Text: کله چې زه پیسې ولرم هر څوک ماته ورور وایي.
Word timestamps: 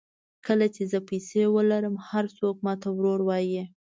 کله 0.45 0.65
چې 0.75 0.83
زه 0.91 0.99
پیسې 1.09 1.41
ولرم 1.55 1.95
هر 2.09 2.25
څوک 2.37 2.55
ماته 2.65 2.87
ورور 2.97 3.19
وایي. 3.25 3.63